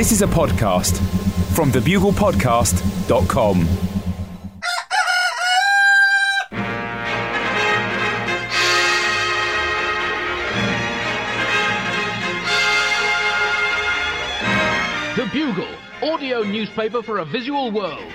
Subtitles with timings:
[0.00, 0.96] This is a podcast
[1.54, 3.66] from thebuglepodcast.com.
[15.16, 15.68] The Bugle,
[16.02, 18.10] audio newspaper for a visual world.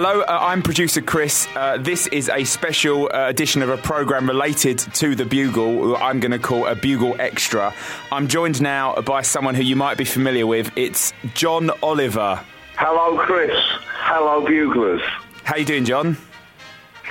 [0.00, 1.48] Hello, uh, I'm producer Chris.
[1.56, 6.20] Uh, this is a special uh, edition of a programme related to the Bugle, I'm
[6.20, 7.74] going to call a Bugle Extra.
[8.12, 10.70] I'm joined now by someone who you might be familiar with.
[10.76, 12.40] It's John Oliver.
[12.76, 13.50] Hello, Chris.
[13.50, 15.02] Hello, Buglers.
[15.42, 16.16] How you doing, John?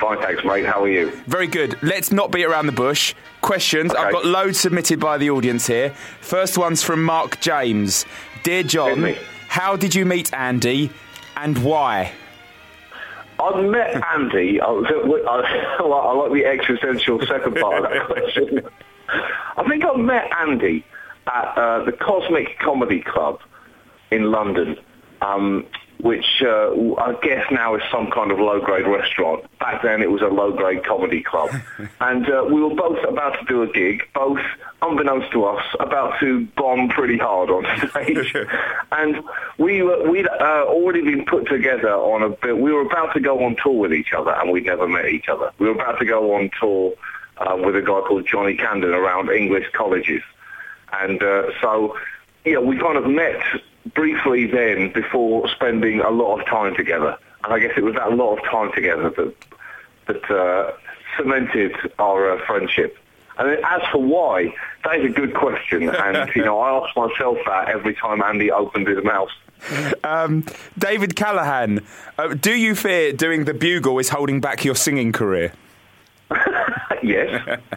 [0.00, 0.64] Fine, thanks, mate.
[0.64, 1.10] How are you?
[1.26, 1.76] Very good.
[1.82, 3.14] Let's not beat around the bush.
[3.42, 3.94] Questions.
[3.94, 5.90] I've got loads submitted by the audience here.
[6.22, 8.06] First one's from Mark James.
[8.44, 9.14] Dear John,
[9.48, 10.90] how did you meet Andy
[11.36, 12.14] and why?
[13.40, 14.60] I met Andy.
[14.60, 18.60] I, I, I like the existential second part of that question.
[19.56, 20.84] I think I met Andy
[21.26, 23.40] at uh, the Cosmic Comedy Club
[24.10, 24.76] in London,
[25.20, 25.66] um,
[26.00, 29.44] which uh, I guess now is some kind of low-grade restaurant.
[29.58, 31.50] Back then it was a low-grade comedy club.
[32.00, 34.38] and uh, we were both about to do a gig, both,
[34.80, 38.34] unbeknownst to us, about to bomb pretty hard on stage.
[38.92, 39.24] and
[39.58, 42.56] we were, we'd uh, already been put together on a bit.
[42.56, 45.28] We were about to go on tour with each other, and we'd never met each
[45.28, 45.50] other.
[45.58, 46.94] We were about to go on tour
[47.38, 50.22] uh, with a guy called Johnny Camden around English colleges.
[50.92, 51.96] And uh, so,
[52.44, 53.40] yeah, we kind of met
[53.94, 57.16] briefly then before spending a lot of time together.
[57.44, 59.34] And I guess it was that lot of time together that
[60.06, 60.72] that uh,
[61.16, 62.96] cemented our uh, friendship.
[63.38, 65.88] And then as for why, that is a good question.
[65.94, 69.28] And, you know, I ask myself that every time Andy opened his mouth.
[70.02, 70.44] Um,
[70.78, 71.84] David Callahan,
[72.16, 75.52] uh, do you fear doing the Bugle is holding back your singing career?
[77.02, 77.58] yes.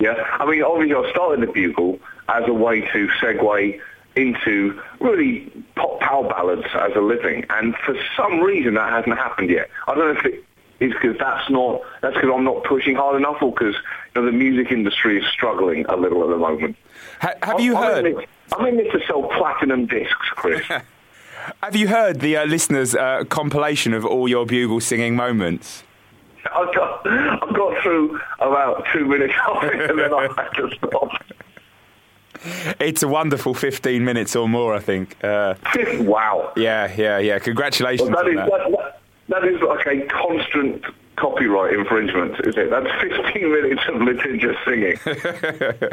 [0.00, 0.14] Yeah.
[0.38, 3.80] I mean, obviously I started the Bugle as a way to segue
[4.18, 7.44] into really pop power ballads as a living.
[7.50, 9.70] And for some reason that hasn't happened yet.
[9.86, 10.44] I don't know if it
[10.80, 13.74] is because that's not, that's because I'm not pushing hard enough or because
[14.14, 16.76] you know, the music industry is struggling a little at the moment.
[17.20, 18.06] Ha- have you I'm heard?
[18.06, 20.66] in I'm in it to sell platinum discs, Chris.
[21.62, 25.82] Have you heard the uh, listeners' uh, compilation of all your Bugle singing moments?
[26.44, 30.70] I got, I got through about two minutes of it and then I had to
[30.76, 31.10] stop.
[32.80, 35.16] It's a wonderful 15 minutes or more, I think.
[35.22, 35.54] Uh,
[36.00, 36.52] wow.
[36.56, 37.38] yeah, yeah, yeah.
[37.38, 38.48] Congratulations Well, that, is, that.
[38.48, 40.84] that, that, is like a constant
[41.16, 42.70] copyright infringement, is it?
[42.70, 44.98] That's 15 minutes of litigious singing.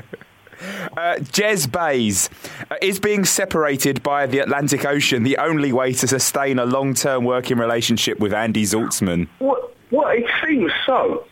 [0.95, 2.29] Uh, Jez Bays,
[2.71, 7.25] uh, is being separated by the Atlantic Ocean the only way to sustain a long-term
[7.25, 9.27] working relationship with Andy Zaltzman?
[9.39, 11.25] well, well, it seems so.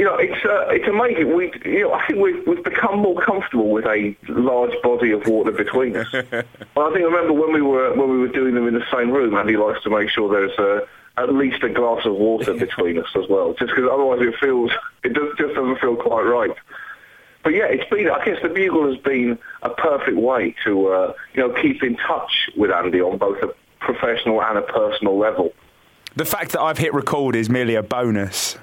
[0.00, 1.36] You know, it's uh, it's amazing.
[1.36, 5.26] We, you know, I think we've we've become more comfortable with a large body of
[5.26, 6.10] water between us.
[6.74, 8.86] well, I think I remember when we were when we were doing them in the
[8.90, 9.34] same room.
[9.34, 10.86] Andy likes to make sure there's uh,
[11.22, 14.70] at least a glass of water between us as well, just because otherwise it feels
[15.04, 16.56] it does, just doesn't feel quite right.
[17.44, 18.08] But yeah, it's been.
[18.08, 21.98] I guess the Bugle has been a perfect way to uh, you know keep in
[21.98, 25.52] touch with Andy on both a professional and a personal level.
[26.16, 28.56] The fact that I've hit record is merely a bonus.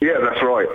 [0.00, 0.68] Yeah, that's right.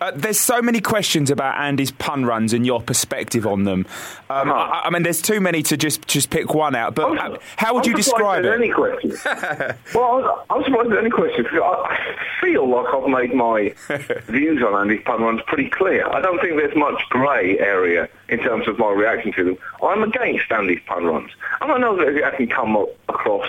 [0.00, 3.86] Uh, there's so many questions about Andy's pun runs and your perspective on them.
[4.30, 4.52] Um, Uh-huh.
[4.54, 6.94] I, I mean, there's too many to just just pick one out.
[6.94, 8.54] But uh, how would I'm you describe it?
[8.54, 9.22] Any questions?
[9.94, 11.46] well, I'm, I'm surprised at any questions.
[11.52, 13.74] I, I feel like I've made my
[14.28, 16.08] views on Andy's pun runs pretty clear.
[16.08, 19.58] I don't think there's much grey area in terms of my reaction to them.
[19.82, 21.30] I'm against Andy's pun runs.
[21.60, 23.48] And I know that it can come across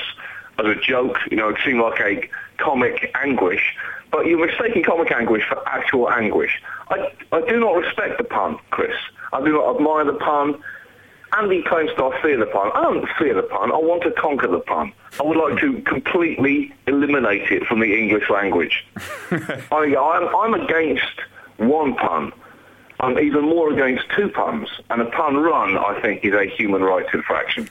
[0.59, 3.75] as a joke, you know, it seemed like a comic anguish,
[4.11, 6.61] but you're mistaking comic anguish for actual anguish.
[6.89, 8.95] I, I do not respect the pun, Chris.
[9.33, 10.61] I do not admire the pun.
[11.37, 12.71] Andy claims to I fear the pun.
[12.73, 13.71] I don't fear the pun.
[13.71, 14.93] I want to conquer the pun.
[15.19, 18.85] I would like to completely eliminate it from the English language.
[19.31, 21.19] I, I'm, I'm against
[21.57, 22.31] one pun.
[23.01, 24.69] I'm even more against two puns.
[24.89, 27.69] And a pun run, I think, is a human rights infraction.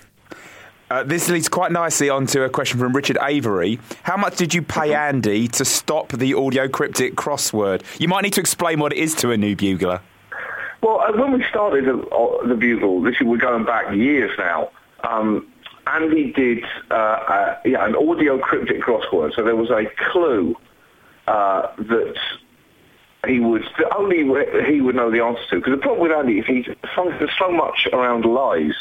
[0.95, 3.81] Uh, this leads quite nicely onto a question from Richard Avery.
[4.05, 7.83] How much did you pay Andy to stop the audio cryptic crossword?
[7.99, 10.01] You might need to explain what it is to a new bugler.
[10.83, 14.31] Well, uh, when we started the, uh, the Bugle, this is, we're going back years
[14.39, 14.71] now.
[15.03, 15.49] Um,
[15.89, 16.63] Andy did
[16.93, 19.35] uh, uh, yeah, an audio cryptic crossword.
[19.35, 20.55] So there was a clue
[21.27, 22.15] uh, that
[23.27, 23.65] he would
[23.97, 24.19] only
[24.65, 25.57] he would know the answer to.
[25.57, 28.77] Because the problem with Andy is he's there's so much around lies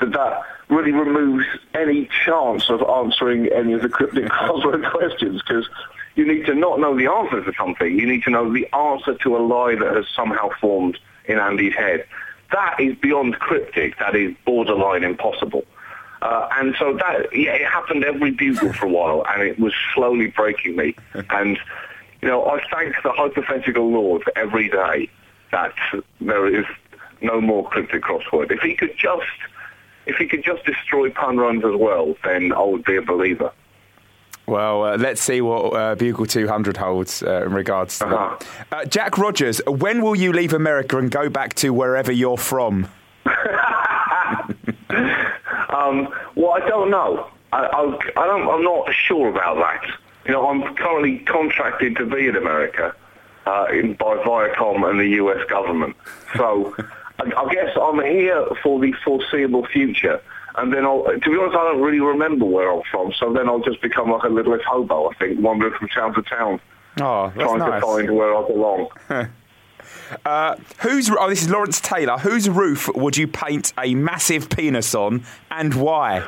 [0.00, 5.42] that that really removes any chance of answering any of the cryptic crossword questions.
[5.42, 5.68] Because
[6.14, 7.98] you need to not know the answer to something.
[7.98, 11.74] You need to know the answer to a lie that has somehow formed in Andy's
[11.74, 12.06] head.
[12.52, 13.98] That is beyond cryptic.
[13.98, 15.64] That is borderline impossible.
[16.22, 19.74] Uh, and so that, yeah, it happened every bugle for a while, and it was
[19.94, 20.96] slowly breaking me.
[21.30, 21.58] And,
[22.22, 25.10] you know, I thank the hypothetical Lord every day
[25.52, 25.74] that
[26.20, 26.64] there is
[27.20, 28.50] no more cryptic crossword.
[28.50, 29.26] If he could just,
[30.06, 33.52] if he could just destroy pun runs as well, then I would be a believer.
[34.46, 38.36] Well, uh, let's see what uh, Bugle 200 holds uh, in regards to Uh-huh.
[38.70, 38.76] that.
[38.78, 42.86] Uh, Jack Rogers, when will you leave America and go back to wherever you're from?
[45.68, 47.28] Um, well, I don't know.
[47.52, 49.84] I, I, I don't, I'm not sure about that.
[50.24, 52.94] You know, I'm currently contracted to be in America
[53.46, 55.94] uh, in, by Viacom and the US government.
[56.36, 56.74] So
[57.18, 60.20] I, I guess I'm here for the foreseeable future.
[60.56, 63.12] And then I'll, to be honest, I don't really remember where I'm from.
[63.18, 66.22] So then I'll just become like a little hobo, I think, wandering from town to
[66.22, 66.60] town,
[67.00, 67.80] Oh, that's trying nice.
[67.82, 68.88] to find where I belong.
[70.24, 72.16] Uh, whose, oh, this is Lawrence Taylor.
[72.18, 76.26] Whose roof would you paint a massive penis on and why?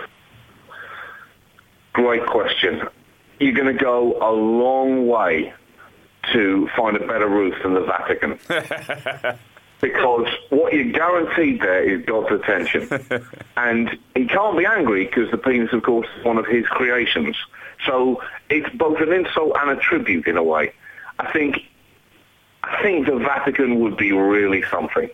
[1.93, 2.83] Great question.
[3.41, 5.53] You're going to go a long way
[6.33, 8.39] to find a better roof than the Vatican.
[9.81, 12.89] because what you're guaranteed there is God's attention.
[13.57, 17.37] and he can't be angry because the penis, of course, is one of his creations.
[17.87, 20.73] So it's both an insult and a tribute in a way.
[21.19, 21.59] I think
[22.65, 25.09] I think the Vatican would be really something.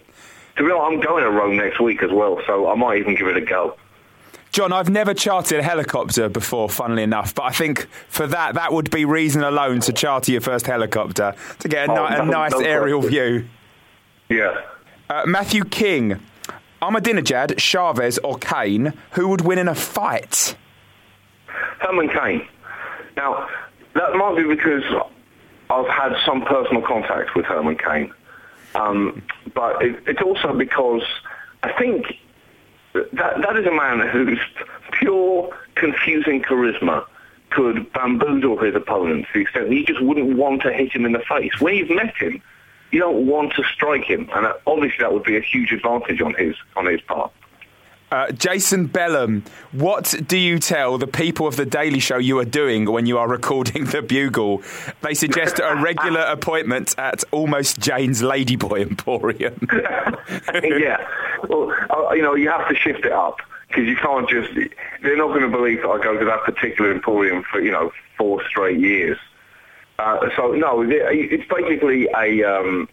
[0.56, 3.14] To be honest, I'm going to Rome next week as well, so I might even
[3.16, 3.76] give it a go.
[4.50, 8.72] John, I've never chartered a helicopter before, funnily enough, but I think for that, that
[8.72, 12.18] would be reason alone to charter your first helicopter to get a, Oh, ni- a
[12.18, 13.46] no- nice no aerial view.
[14.34, 14.60] Yeah.
[15.08, 16.20] Uh, Matthew King,
[16.82, 20.56] Ahmadinejad, Chavez, or Cain, who would win in a fight?
[21.46, 22.46] Herman Cain.
[23.16, 23.48] Now,
[23.94, 24.82] that might be because
[25.70, 28.12] I've had some personal contact with Herman Cain.
[28.74, 29.22] Um,
[29.54, 31.02] but it, it's also because
[31.62, 32.06] I think
[32.92, 34.40] that that is a man whose
[34.92, 37.06] pure, confusing charisma
[37.50, 41.04] could bamboozle his opponent to the extent that he just wouldn't want to hit him
[41.04, 41.52] in the face.
[41.60, 42.42] When you've met him,
[42.94, 46.32] you don't want to strike him, and obviously that would be a huge advantage on
[46.34, 47.32] his on his part.
[48.12, 49.42] Uh, Jason Bellum,
[49.72, 53.18] what do you tell the people of The Daily Show you are doing when you
[53.18, 54.62] are recording The Bugle?
[55.00, 59.58] They suggest a regular appointment at Almost Jane's Ladyboy Emporium.
[59.72, 61.04] yeah.
[61.48, 64.54] Well, uh, you know, you have to shift it up because you can't just.
[65.02, 67.90] They're not going to believe that I go to that particular emporium for you know
[68.16, 69.18] four straight years.
[69.98, 72.42] Uh, so no, it's basically a.
[72.44, 72.88] Um,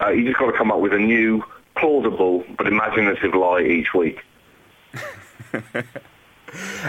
[0.00, 1.42] uh, you just got to come up with a new,
[1.76, 4.20] plausible but imaginative lie each week.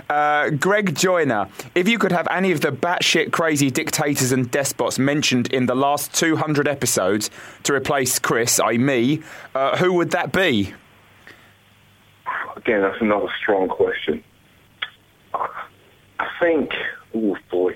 [0.10, 5.00] Uh, Greg Joyner, if you could have any of the batshit crazy dictators and despots
[5.00, 7.30] mentioned in the last 200 episodes
[7.64, 9.24] to replace Chris, i.e., me,
[9.56, 10.74] uh, who would that be?
[12.56, 14.24] Again, that's another strong question.
[15.34, 16.72] I think.
[17.14, 17.76] Oh boy.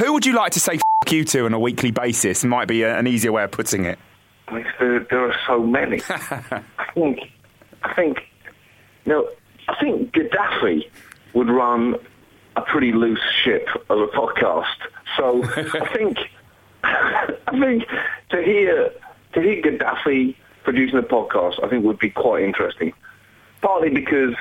[0.00, 2.42] Who would you like to say f- you to on a weekly basis?
[2.42, 3.98] Might be a, an easier way of putting it.
[4.50, 6.00] There, there are so many.
[6.08, 6.62] I
[6.94, 7.20] think,
[7.82, 8.18] I think,
[9.04, 9.28] you know,
[9.68, 10.88] I think Gaddafi
[11.34, 11.96] would run
[12.56, 14.74] a pretty loose ship of a podcast.
[15.18, 16.16] So I think,
[16.82, 17.84] I think
[18.30, 18.90] to hear
[19.34, 22.94] to hear Gaddafi producing a podcast, I think would be quite interesting.
[23.60, 24.34] Partly because,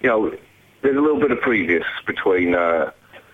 [0.00, 0.34] you know,
[0.80, 2.90] there's a little bit of previous between uh,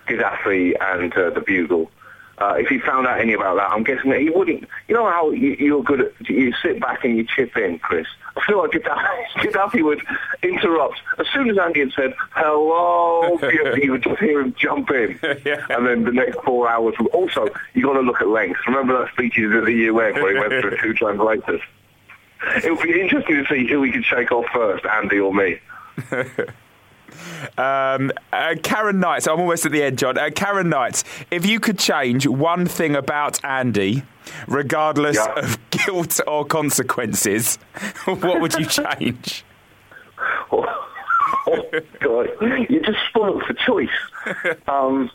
[0.06, 1.90] Gaddafi and uh, the Bugle.
[2.38, 4.68] Uh, if he found out any about that, I'm guessing that he wouldn't.
[4.88, 8.06] You know how you, you're good at you sit back and you chip in, Chris.
[8.36, 10.02] I feel like Gaddafi, Gaddafi would
[10.42, 13.38] interrupt as soon as Andy had said hello.
[13.82, 16.94] you, would just hear him jump in, and then the next four hours.
[16.98, 18.58] Would, also, you've got to look at length.
[18.66, 21.60] Remember that speech he did at the UN where he went through two translators.
[22.64, 25.60] It would be interesting to see who we could shake off first, Andy or me.
[27.58, 30.18] Um, uh, Karen Knight, so I'm almost at the end, John.
[30.18, 34.02] Uh, Karen Knight, if you could change one thing about Andy,
[34.48, 35.32] regardless Yeah.
[35.44, 37.56] of guilt or consequences,
[38.04, 39.44] what would you change?
[40.52, 40.64] oh,
[41.46, 41.62] oh,
[42.00, 42.28] God,
[42.70, 43.88] you're just spoiled for choice.
[44.68, 45.10] Um,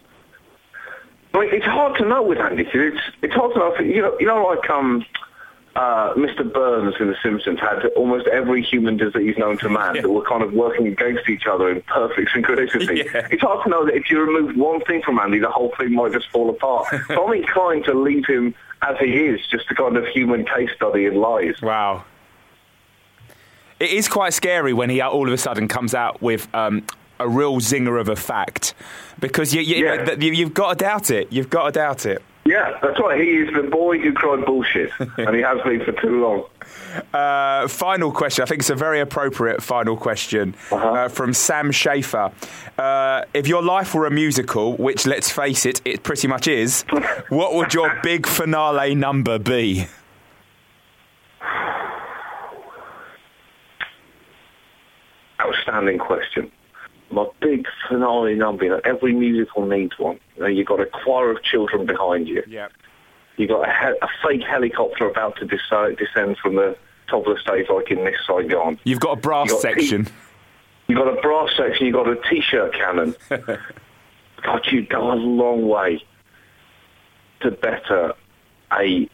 [1.33, 2.67] I mean, it's hard to know with Andy.
[2.73, 3.73] It's it's hard to know.
[3.75, 5.05] If, you know, you know, like um,
[5.75, 6.51] uh, Mr.
[6.51, 10.41] Burns in The Simpsons had almost every human disease known to man that were kind
[10.43, 13.05] of working against each other in perfect synchronicity.
[13.13, 13.27] Yeah.
[13.31, 15.93] It's hard to know that if you remove one thing from Andy, the whole thing
[15.93, 16.87] might just fall apart.
[17.07, 20.69] so I'm inclined to leave him as he is, just a kind of human case
[20.75, 21.61] study in lies.
[21.61, 22.03] Wow.
[23.79, 26.83] It is quite scary when he all of a sudden comes out with um,
[27.19, 28.73] a real zinger of a fact
[29.19, 30.15] because you, you, Yeah.
[30.19, 31.31] you, you've got to doubt it.
[31.31, 32.21] You've got to doubt it.
[32.45, 33.19] Yeah, that's right.
[33.21, 36.45] He is the boy who cried bullshit, and he has been for too long.
[37.13, 38.41] Uh, final question.
[38.43, 40.87] I think it's a very appropriate final question Uh-huh.
[40.91, 42.31] uh, from Sam Schaefer.
[42.77, 46.81] Uh, if your life were a musical, which let's face it, it pretty much is,
[47.29, 49.85] what would your big finale number be?
[55.41, 56.51] Outstanding question.
[57.11, 58.65] My big finale number.
[58.65, 60.19] You know, every musical needs one.
[60.35, 62.43] You know, you've got a choir of children behind you.
[62.47, 62.67] Yeah.
[63.37, 65.61] You've got a, he- a fake helicopter about to dis-
[65.97, 66.77] descend from the
[67.09, 68.79] top of the stage, like in Miss Saigon.
[68.83, 70.07] You've got a brass You got section.
[70.87, 71.85] You've got a brass section.
[71.87, 73.15] You've got a t-shirt cannon.
[74.43, 76.03] God, you go a long way
[77.41, 78.13] to better
[78.73, 79.09] a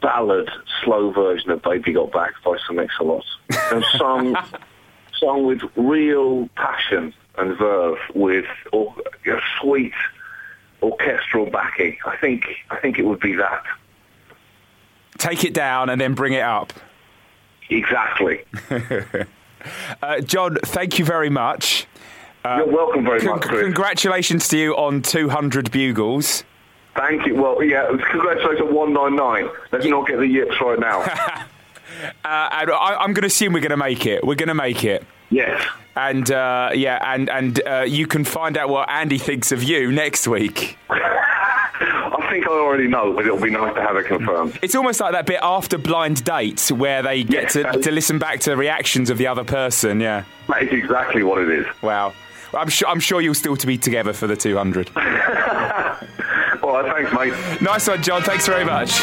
[0.00, 0.50] ballad,
[0.84, 3.24] slow version of "Baby Got Back" by Sir Mix-a-Lot,
[3.72, 4.36] and sung,
[5.18, 9.92] sung with real passion and verve, with or, you know, sweet
[10.82, 11.96] orchestral backing.
[12.06, 13.62] I think, I think it would be that.
[15.18, 16.72] Take it down and then bring it up.
[17.70, 18.44] Exactly.
[20.02, 21.86] Uh, John, thank you very much.
[22.44, 23.62] You're welcome very Con- much, Chris.
[23.62, 26.42] congratulations to you on 200 bugles.
[26.96, 27.36] Thank you.
[27.36, 29.48] Well, yeah, congratulations on 199.
[29.70, 31.04] Let's not get the yips right now.
[32.24, 34.26] Uh, and I, I'm going to assume we're going to make it.
[34.26, 35.04] We're going to make it.
[35.32, 35.66] Yes.
[35.96, 39.90] And uh, yeah, and and uh, you can find out what Andy thinks of you
[39.92, 40.78] next week.
[40.90, 44.58] I think I already know, but it'll be nice to have it confirmed.
[44.62, 47.72] It's almost like that bit after blind dates where they get Yeah.
[47.72, 50.00] to, to listen back to the reactions of the other person.
[50.00, 50.24] Yeah.
[50.48, 51.66] That is exactly what it is.
[51.82, 52.14] Wow.
[52.54, 54.90] I'm sure I'm sure you'll still to be together for the 200.
[54.96, 55.02] All
[56.80, 57.60] right, thanks, mate.
[57.60, 58.22] nice one, John.
[58.22, 59.02] Thanks very much.